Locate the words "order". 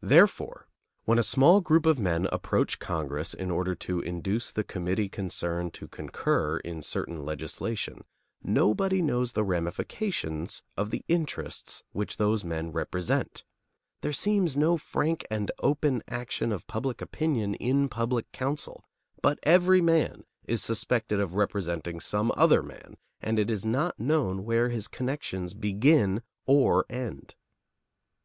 3.50-3.74